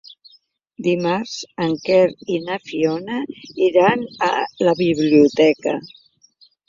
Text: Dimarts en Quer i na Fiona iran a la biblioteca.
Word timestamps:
Dimarts 0.87 1.33
en 1.65 1.75
Quer 1.89 1.99
i 2.35 2.39
na 2.47 2.57
Fiona 2.69 3.19
iran 3.67 4.05
a 4.29 4.31
la 4.69 4.75
biblioteca. 4.81 5.77